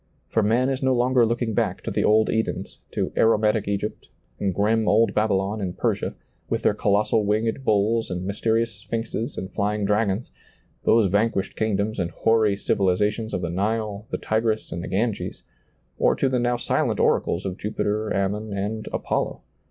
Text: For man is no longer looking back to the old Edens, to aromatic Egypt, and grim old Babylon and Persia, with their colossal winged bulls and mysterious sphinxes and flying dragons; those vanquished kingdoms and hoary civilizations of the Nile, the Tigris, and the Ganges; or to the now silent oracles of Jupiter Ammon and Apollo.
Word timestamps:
For 0.29 0.41
man 0.41 0.69
is 0.69 0.81
no 0.81 0.95
longer 0.95 1.27
looking 1.27 1.53
back 1.53 1.83
to 1.83 1.91
the 1.91 2.03
old 2.03 2.27
Edens, 2.27 2.79
to 2.89 3.11
aromatic 3.15 3.67
Egypt, 3.67 4.09
and 4.39 4.51
grim 4.51 4.87
old 4.87 5.13
Babylon 5.13 5.61
and 5.61 5.77
Persia, 5.77 6.15
with 6.49 6.63
their 6.63 6.73
colossal 6.73 7.23
winged 7.23 7.63
bulls 7.63 8.09
and 8.09 8.25
mysterious 8.25 8.73
sphinxes 8.77 9.37
and 9.37 9.53
flying 9.53 9.85
dragons; 9.85 10.31
those 10.85 11.11
vanquished 11.11 11.55
kingdoms 11.55 11.99
and 11.99 12.09
hoary 12.09 12.57
civilizations 12.57 13.31
of 13.31 13.43
the 13.43 13.51
Nile, 13.51 14.07
the 14.09 14.17
Tigris, 14.17 14.71
and 14.71 14.83
the 14.83 14.87
Ganges; 14.87 15.43
or 15.99 16.15
to 16.15 16.29
the 16.29 16.39
now 16.39 16.57
silent 16.57 16.99
oracles 16.99 17.45
of 17.45 17.59
Jupiter 17.59 18.11
Ammon 18.11 18.51
and 18.53 18.87
Apollo. 18.91 19.43